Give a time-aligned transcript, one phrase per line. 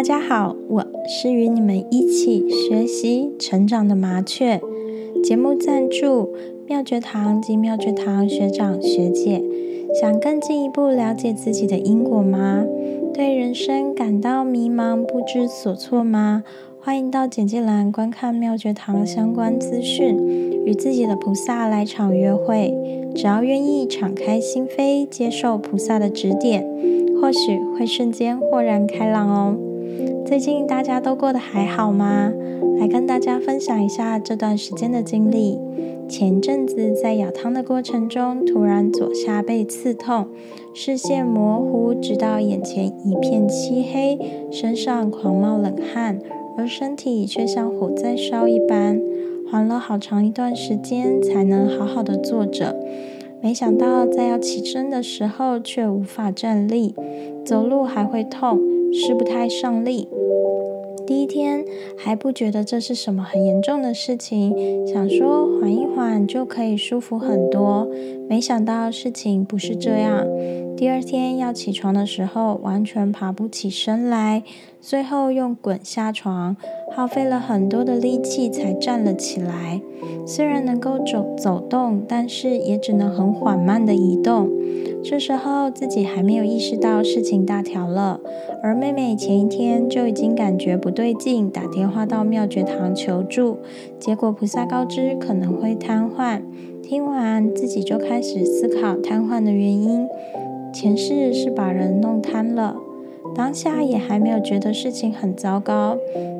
[0.00, 4.58] 大家好，我是与你们一起学习成长的麻雀。
[5.22, 6.34] 节目赞助
[6.66, 9.42] 妙觉堂及妙觉堂学长学姐。
[10.00, 12.64] 想更进一步了解自己的因果吗？
[13.12, 16.44] 对人生感到迷茫不知所措吗？
[16.80, 20.16] 欢迎到简介栏观看妙觉堂相关资讯，
[20.64, 22.74] 与自己的菩萨来场约会。
[23.14, 26.66] 只要愿意敞开心扉，接受菩萨的指点。
[27.20, 29.58] 或许会瞬间豁然开朗哦。
[30.24, 32.32] 最近大家都过得还好吗？
[32.78, 35.58] 来跟大家分享一下这段时间的经历。
[36.08, 40.26] 前阵子在舀汤的过程中，突然左下背刺痛，
[40.74, 44.18] 视线模糊，直到眼前一片漆黑，
[44.50, 46.18] 身上狂冒冷汗，
[46.58, 49.00] 而身体却像火在烧一般，
[49.50, 52.76] 缓了好长一段时间才能好好的坐着。
[53.40, 56.94] 没想到在要起身的时候，却无法站立，
[57.44, 58.58] 走路还会痛，
[58.92, 60.08] 是不太上力。
[61.06, 61.64] 第一天
[61.98, 64.54] 还不觉得这是什么很严重的事情，
[64.86, 67.88] 想说缓一缓就可以舒服很多。
[68.28, 70.24] 没想到事情不是这样。
[70.76, 74.44] 第二天要起床的时候，完全爬不起身来，
[74.80, 76.56] 最后用滚下床，
[76.92, 79.82] 耗费了很多的力气才站了起来。
[80.24, 84.48] 虽然能够走走动，但是也只能很缓慢的移动。
[85.02, 88.20] 这时候自己还没有意识到事情大条了，
[88.62, 93.58] 而妹妹前一天就已经感觉不对劲，打电话到妙觉堂求助。
[93.98, 96.42] 结果菩萨告知可能会瘫痪。
[96.82, 100.08] 听完自己就开始思考瘫痪的原因，
[100.72, 102.76] 前世是把人弄瘫了。
[103.34, 105.96] 当下也还没有觉得事情很糟糕，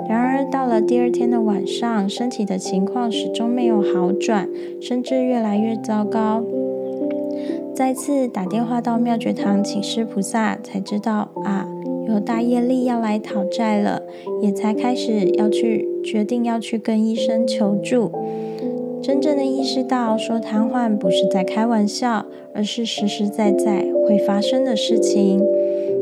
[0.08, 4.48] 然而到了第二天的晚上，身体的情况始终没有好转，
[4.80, 6.42] 甚至越来越糟糕。
[7.80, 11.66] 再次打电话到妙觉堂请示菩萨，才知道啊，
[12.06, 14.02] 有大业力要来讨债了，
[14.42, 18.12] 也才开始要去决定要去跟医生求助，
[19.02, 25.42] 真正的意识到说瘫痪不是在开玩笑，而是实实在在会发生的事情。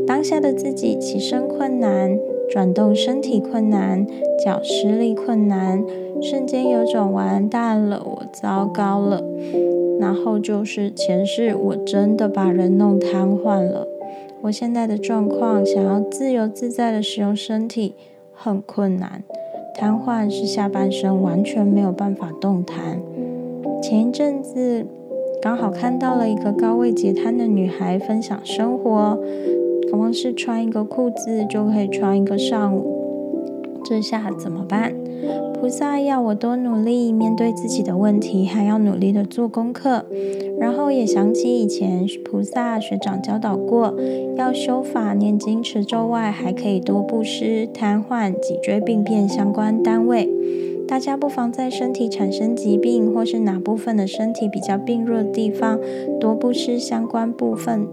[0.04, 2.18] 当下的自己起身困难，
[2.50, 4.04] 转动身体困难，
[4.44, 5.84] 脚施力困难，
[6.20, 9.22] 瞬间有种完蛋了，我糟糕了。
[9.98, 13.86] 然后就是前世我真的把人弄瘫痪了。
[14.42, 17.94] 我现在的状况，想要自由自在的使用身体
[18.32, 19.22] 很困难。
[19.74, 23.00] 瘫痪是下半身完全没有办法动弹。
[23.82, 24.86] 前一阵子
[25.40, 29.18] 刚好看到了一个高位截瘫的女孩分享生活。
[29.90, 34.94] 光是穿一个裤子就可以穿一个上午，这下怎么办？
[35.60, 40.06] 菩萨要我多努力面对自己的问题，还要努力的做功课。
[40.58, 43.94] 然后也想起以前菩萨学长教导过，
[44.36, 50.28] 要修法念经持咒外，还可以多布施瘫痪、脊椎病变相关单位。
[50.86, 55.78] 大家不妨在身体产生疾病或是哪部分的身体比较病弱的地方，
[56.20, 57.86] 多布施相关部分。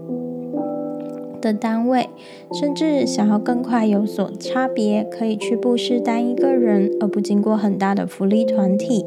[1.40, 2.08] 的单位，
[2.52, 9.04] 甚至想要更快有所差别，可以去布施单一个人，而不经过很大的福利团体。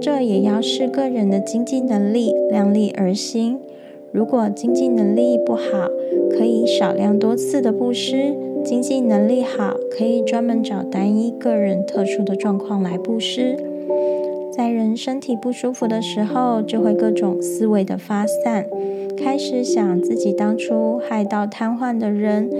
[0.00, 3.58] 这也要视个人的经济能力，量力而行。
[4.12, 5.88] 如果经济能力不好，
[6.30, 8.34] 可以少量多次的布施；
[8.64, 13.56] 经济能力好，可以专门找单一个人特殊的状况来布施。
[14.56, 18.66] 在人身体不舒服的时候，就会各种思维的发散。
[19.16, 22.50] 开始想自己当初害到瘫痪的人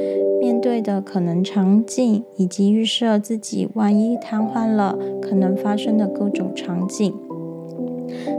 [0.40, 7.12] 面对的可能场景，以及预设自己万一瘫痪了可能发生的各种场景。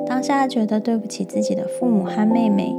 [0.05, 2.75] 当下觉得对不起自己的父母和妹妹。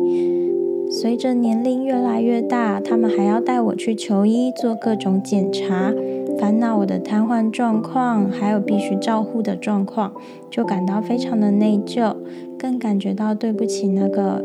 [0.88, 5.92] 随着年龄越来越大，他们还要带我去求医做各种检查，
[6.38, 10.12] 烦恼我的瘫痪状况，还有必须照护的状况，
[10.48, 12.14] 就感到非常的内疚，
[12.56, 14.44] 更感觉到对不起那个。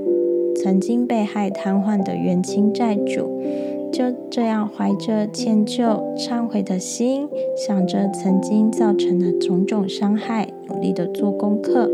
[0.62, 3.42] 曾经被害瘫痪的冤亲债主，
[3.92, 7.28] 就这样怀着歉疚、忏悔的心，
[7.58, 11.90] 想着曾经造成的种种伤害，努力的做功课。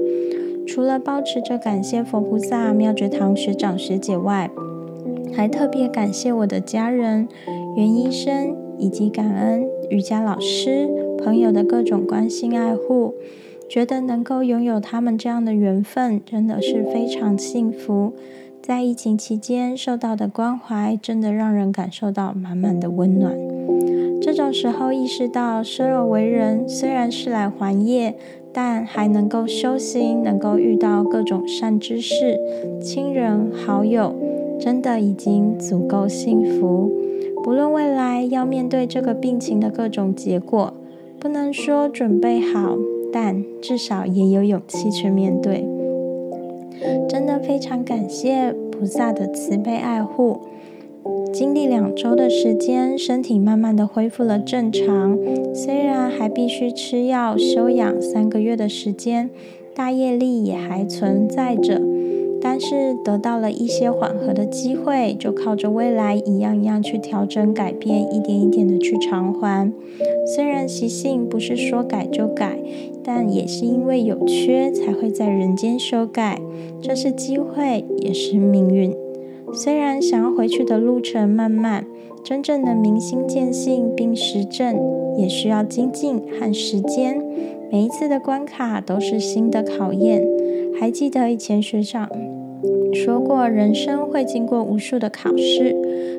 [0.68, 4.52] 除了保持着感谢佛菩萨、妙觉堂学长学姐外，
[5.34, 7.30] 还特别感谢我的家人、
[7.78, 13.14] 袁医生，以及感恩瑜伽老师、朋友的各种关心爱护。
[13.70, 18.12] 觉得能够拥有他们这样的缘分，真的是非常幸福。
[18.68, 23.34] 在疫情期间受到的关怀，真的让人感受到满满的温暖。
[24.22, 28.18] 这种时候意识到，生而为人虽然是来还业，
[28.52, 32.38] 但还能够修行，能够遇到各种善知识、
[32.82, 34.14] 亲人好友，
[34.60, 36.92] 真的已经足够幸福。
[37.42, 40.74] 不论未来要面对这个病情的各种结果，
[41.18, 42.76] 不能说准备好，
[43.14, 45.66] 但至少也有勇气去面对。
[47.08, 50.42] 真的非常感谢菩萨的慈悲爱护。
[51.32, 55.18] 经历两周的时间，身体慢慢的恢复了正常。
[55.54, 59.30] 虽然还必须吃药休养三个月的时间，
[59.74, 61.82] 大业力也还存在着，
[62.42, 69.72] 但是得到了一些缓和的机会，就靠着未来一样一样去调整改变，一点一点的去偿还。
[70.26, 72.58] 虽然习性不是说改就改，
[73.08, 76.42] 但也是因为有缺才会在人间修改，
[76.82, 78.94] 这是机会，也是命运。
[79.54, 81.86] 虽然想要回去的路程漫漫，
[82.22, 84.78] 真正的明心见性并实证，
[85.18, 87.24] 也需要精进和时间。
[87.72, 90.28] 每一次的关卡都是新的考验。
[90.78, 92.10] 还记得以前学长
[92.94, 95.74] 说过，人生会经过无数的考试，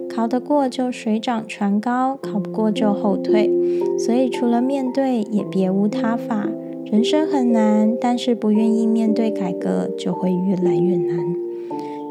[0.08, 3.50] 考得过就水涨船高，考不过就后退。
[3.98, 6.48] 所以除了面对，也别无他法。
[6.90, 11.18] 人生很难，但是不愿意面对改革，就会越来越难。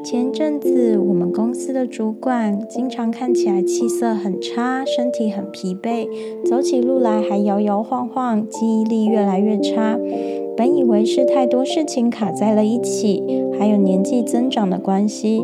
[0.03, 6.07] 前阵子，我们公司的主管经常看起来气色很差，身体很疲惫，
[6.45, 9.97] 走起路来还摇摇晃晃，记忆力越来越差。
[10.56, 13.24] 本以为是太多事情卡在了一起，
[13.59, 15.44] 还有年纪增长的关系。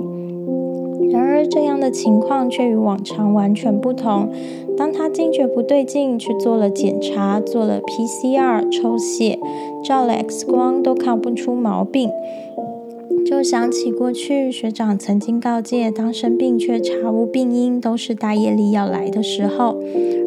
[1.14, 4.28] 然而，这样的情况却与往常完全不同。
[4.76, 9.38] 当他惊觉不对劲，去做了检查，做了 PCR 抽血，
[9.86, 12.10] 照了 X 光，都看不出毛病。
[13.26, 19.80] 就想起过去学长曾经告诫，当生病却查无病因，都是大业力要来的时候，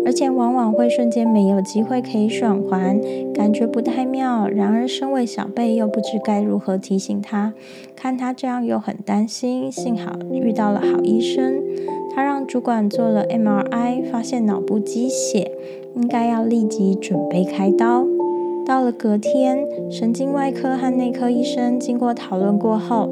[0.04, 3.00] 而且往往会瞬间没有机会可以转还，
[3.34, 4.48] 感觉不太妙。
[4.48, 7.52] 然而身为小辈，又不知该如何提醒他。
[7.94, 9.70] 看他这样，又很担心。
[9.70, 11.62] 幸好遇到了好医生，
[12.14, 15.52] 他让主管做了 MRI，发现脑部积血，
[15.94, 18.16] 应该要立即准备开刀。
[18.67, 23.09] 到了隔天，神经外科和内科医生经过讨论过后，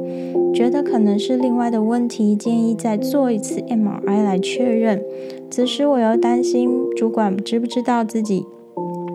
[0.53, 5.01] 觉得可能是另外的问题，建议再做一次 MRI 来确认。
[5.49, 8.43] 此时我又担心主管知不知道自己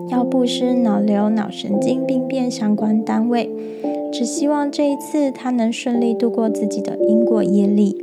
[0.09, 3.47] 要布施脑瘤、脑神经病变相关单位，
[4.11, 7.95] 只希望这一次他能顺利度过自己的因果业力。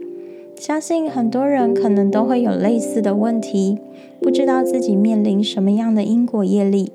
[0.54, 3.78] 相信很多人可能都会有类似的问题，
[4.20, 6.92] 不知道自己面临什么样的因果业力。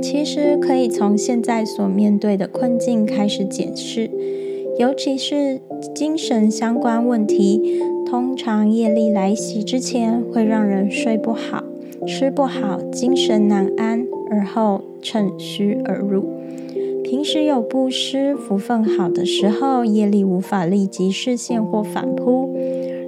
[0.00, 4.10] 其实可以从现在所面对的困境开始检视，
[4.78, 5.60] 尤其是
[5.94, 7.80] 精神相关问题。
[8.06, 11.62] 通常业力来袭之前，会让人睡不好、
[12.06, 16.24] 吃不好、精神难安，而后趁虚而入。
[17.04, 22.54] 平时有布施福分好的时候，业力无法立即视现或反扑。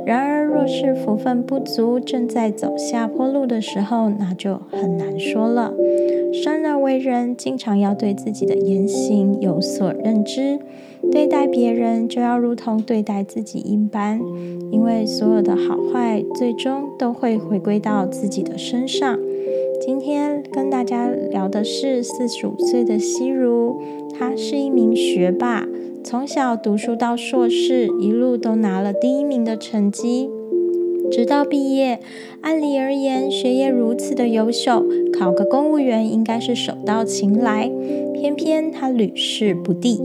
[0.06, 5.72] 然而，若是福分不足，正在走下坡路的时候，那就很难说了。
[6.32, 10.58] 生而为人，经常要对自己的言行有所认知，
[11.12, 14.20] 对待别人就要如同对待自己一般，
[14.72, 19.18] 因为所有的好坏，最终都会回归到自己的身上。
[19.80, 23.80] 今天跟大家聊的是四十五岁的西如，
[24.18, 25.66] 他是一名学霸。
[26.02, 30.30] 从小读书到硕士，一路都拿了第一名的成绩，
[31.12, 32.00] 直到毕业。
[32.40, 37.70] 按理而言，学业如此的优秀，考个公务员应该是手到擒来。
[38.14, 40.00] 偏偏他屡试不第，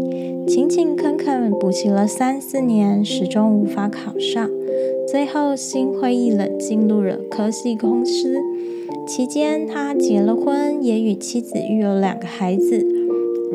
[0.47, 4.49] 勤勤恳恳补习了三四年，始终无法考上。
[5.07, 8.37] 最后心灰意冷，进入了科技公司。
[9.07, 12.85] 期间，他结了婚，也与妻子育有两个孩子。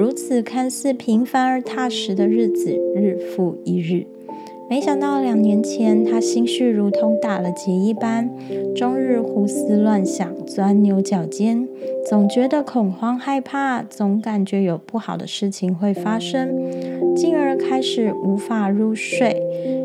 [0.00, 4.06] 如此看似平凡而踏实的日子，日复一日。
[4.66, 8.30] 没想到两年前，他心绪如同打了结一般，
[8.74, 11.68] 终日胡思乱想，钻牛角尖，
[12.08, 16.48] 总觉得恐慌害怕，总感觉有不好的事情会发生，
[17.14, 19.36] 进而开始无法入睡。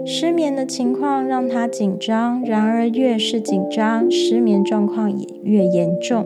[0.06, 6.26] 失眠的情况让他紧张，然而越是紧张，失眠状况也越严重。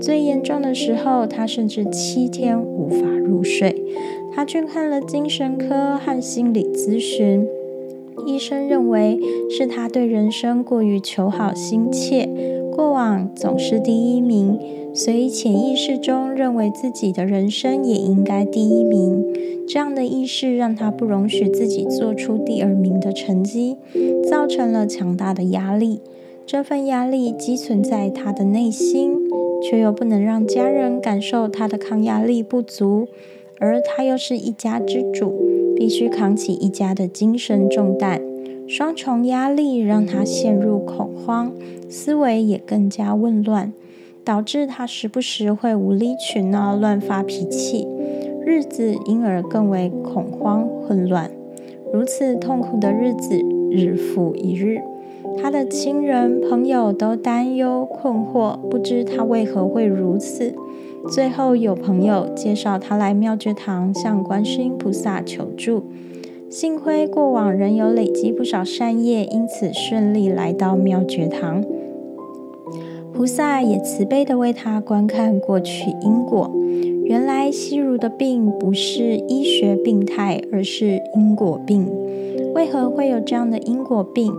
[0.00, 3.82] 最严重的时候，他甚至七天无法入睡。
[4.34, 7.46] 他去看了精神科和心理咨询，
[8.26, 9.18] 医生认为
[9.50, 12.28] 是他对人生过于求好心切，
[12.74, 14.58] 过往总是第一名，
[14.92, 19.24] 所以潜意识中认为自己的人生也应该第一名。
[19.66, 23.76] 这样的意识让他不容许自己做出第二名的成绩，
[24.28, 26.00] 造成了强大的压力。
[26.46, 29.35] 这份压力积存在他的内心。
[29.62, 33.08] 却又不能让家人感受他的抗压力不足，
[33.58, 35.34] 而他又是一家之主，
[35.74, 38.20] 必须扛起一家的精神重担。
[38.68, 41.52] 双重压力让他陷入恐慌，
[41.88, 43.72] 思维也更加混乱，
[44.24, 47.86] 导致他时不时会无理取闹、乱发脾气，
[48.44, 51.30] 日子因而更为恐慌混乱。
[51.92, 54.80] 如此痛苦的日子日复一日，
[55.40, 60.54] 他的亲人朋友都担忧困惑，不知他为何会如此。
[61.08, 65.84] 最后有朋友介绍他来妙觉堂向观世音菩萨求助，
[66.50, 71.62] 幸亏过往仍有累积不少善业，因此顺利来到妙觉堂。
[73.12, 76.50] 菩萨也慈悲的为他观看过去因果。
[77.04, 81.88] 原来西如的病不是医学病态，而是因果病。
[82.54, 84.32] 为何会有这样的因果病？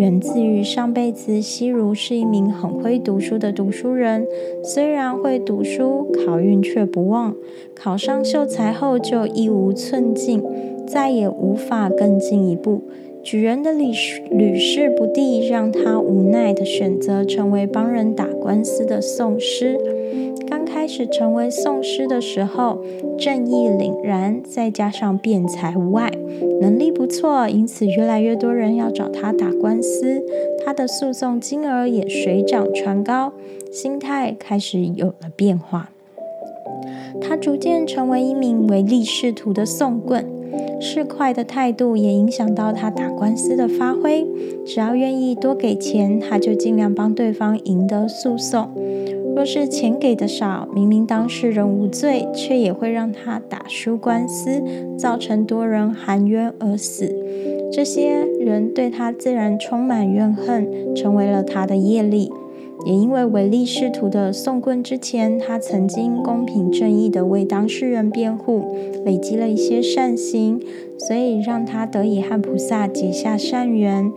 [0.00, 4.26] 源自于上辈子，西如是一名很会读书的读书人，
[4.64, 7.36] 虽然会读书，考运却不旺。
[7.74, 10.42] 考上秀才后就一无寸进，
[10.86, 12.80] 再也无法更进一步。
[13.22, 13.92] 举人的屡
[14.30, 19.78] 屡试不第，让他无奈的选择成为帮人打官司的讼师。
[20.80, 22.82] 开始成为讼师的时候，
[23.18, 26.10] 正义凛然，再加上辩才无碍，
[26.62, 30.22] 能力不错，因此越来越多人要找他打官司，
[30.64, 33.34] 他的诉讼金额也水涨船高，
[33.70, 35.90] 心态开始有了变化。
[37.20, 40.24] 他逐渐成为一名唯利是图的讼棍，
[40.80, 44.26] 市侩的态度也影响到他打官司的发挥。
[44.64, 48.70] 只要愿意多给钱，他就尽量帮对方赢得诉讼。
[49.34, 54.62] 若是钱给的少，明明当事人无罪，却也会让他打输官司，
[54.98, 57.14] 造成多人含冤而死。
[57.72, 62.30] 这些人对他自然充满怨恨，成为了他的业力。
[62.86, 70.60] 也因为唯利是图的送棍之前，他曾经公平正义的为当事人辩护，累积了一些善行，
[70.98, 74.10] 所以让他得以和菩萨结下善缘。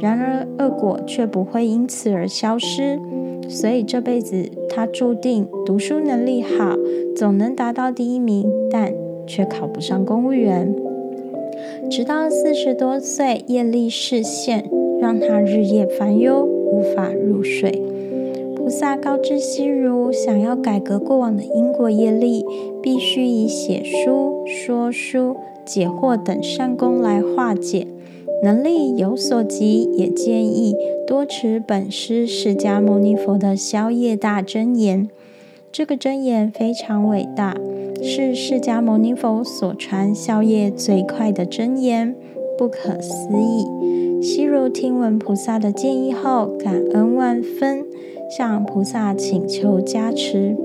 [0.00, 3.00] 然而恶果却不会因此而消失。
[3.48, 6.76] 所以这辈子他注定读书能力好，
[7.14, 8.92] 总能达到第一名，但
[9.26, 10.74] 却考不上公务员。
[11.90, 14.68] 直到四十多岁，业力视现，
[15.00, 17.82] 让他日夜烦忧，无法入睡。
[18.56, 22.44] 菩萨告知西如，想要改革过往的因果业力，
[22.82, 27.86] 必须以写书、说书、解惑等善功来化解。
[28.42, 30.74] 能力有所及，也建议
[31.06, 35.08] 多持本师释迦牟尼佛的消业大真言。
[35.70, 37.56] 这个真言非常伟大，
[38.02, 42.16] 是释迦牟尼佛所传消业最快的真言，
[42.58, 44.20] 不可思议。
[44.20, 47.86] 西如听闻菩萨的建议后，感恩万分，
[48.36, 50.56] 向菩萨请求加持。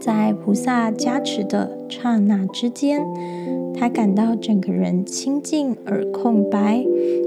[0.00, 3.04] 在菩萨加持的刹那之间，
[3.76, 6.84] 他感到整个人清净而空白，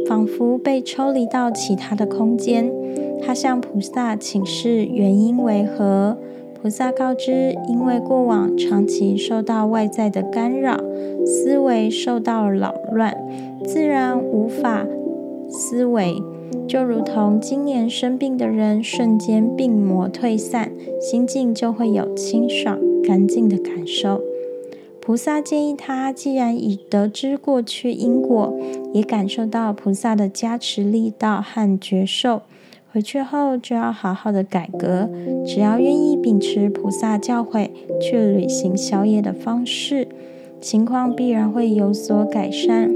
[0.08, 2.72] 仿佛被抽离到其他的空间。
[3.22, 6.18] 他向菩萨请示原因为何，
[6.54, 10.78] 菩萨告知：因为过往长期受到外在的干扰，
[11.26, 13.16] 思维受到扰乱，
[13.64, 14.86] 自然无法
[15.50, 16.16] 思维。
[16.68, 24.22] 就如同今年生病的人，瞬间病魔退散，心境就会有清爽干净的感受。
[25.08, 28.60] 菩萨建议他，既然已得知过去因果，
[28.92, 32.42] 也感受到菩萨的加持力道和觉受，
[32.92, 35.10] 回去后就要好好的改革。
[35.46, 37.70] 只要愿意秉持菩萨教诲
[38.02, 40.10] 去履行宵夜的方式，
[40.60, 42.94] 情况必然会有所改善。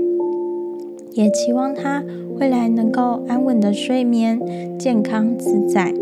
[1.14, 2.04] 也期望他
[2.38, 5.94] 未来能够安稳的睡眠，健康自在。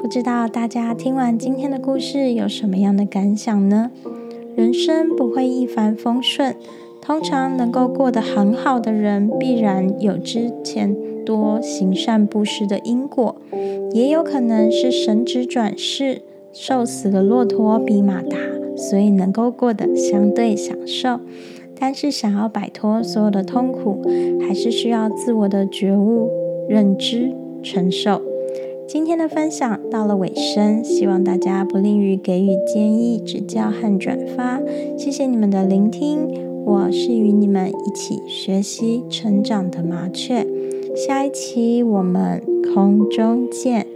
[0.00, 3.90] 不知道大家听完今天的故事有什么样的感想呢？
[4.56, 6.54] 人生不会一帆风顺，
[7.00, 13.36] 通常能够过得很好的人，必然有之前多行善布施的因果，
[13.92, 18.36] 也有可能是神职转世，瘦死的骆驼比马大，
[18.76, 21.20] 所以能够过得相对享受。
[21.76, 24.00] 但是想要摆脱所有的痛苦，
[24.46, 26.30] 还是需要自我的觉悟、
[26.68, 28.22] 认知、承受。
[28.94, 34.60] 今天的分享到了尾声，希望大家不吝于给予建议、指教和转发。
[34.96, 36.28] 谢谢你们的聆听，
[36.64, 40.46] 我是与你们一起学习成长的麻雀。
[40.94, 42.40] 下一期我们
[42.72, 43.93] 空中见。